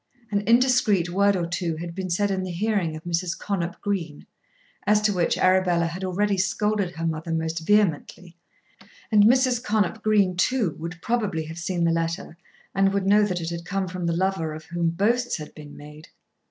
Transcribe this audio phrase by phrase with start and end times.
[0.31, 3.37] An indiscreet word or two had been said in the hearing of Mrs.
[3.37, 4.25] Connop Green,
[4.87, 8.35] as to which Arabella had already scolded her mother most vehemently,
[9.11, 9.61] and Mrs.
[9.63, 12.35] Connop Green too would probably have seen the letter,
[12.73, 15.77] and would know that it had come from the lover of whom boasts had been
[15.77, 16.07] made.